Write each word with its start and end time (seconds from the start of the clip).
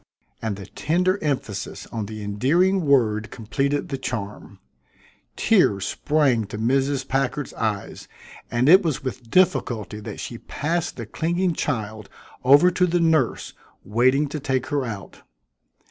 and 0.41 0.55
the 0.55 0.65
tender 0.65 1.23
emphasis 1.23 1.85
on 1.91 2.07
the 2.07 2.23
endearing 2.23 2.87
word 2.87 3.29
completed 3.29 3.89
the 3.89 3.99
charm. 3.99 4.57
Tears 5.35 5.85
sprang 5.85 6.45
to 6.45 6.57
Mrs. 6.57 7.07
Packard's 7.07 7.53
eyes, 7.53 8.07
and 8.49 8.67
it 8.67 8.81
was 8.81 9.03
with 9.03 9.29
difficulty 9.29 9.99
that 9.99 10.19
she 10.19 10.39
passed 10.39 10.95
the 10.97 11.05
clinging 11.05 11.53
child 11.53 12.09
over 12.43 12.71
to 12.71 12.87
the 12.87 12.99
nurse 12.99 13.53
waiting 13.85 14.27
to 14.29 14.39
take 14.39 14.65
her 14.73 14.83
out. 14.85 15.21